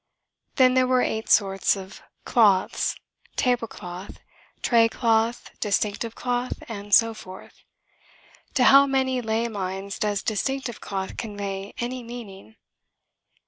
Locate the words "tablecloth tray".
3.35-4.89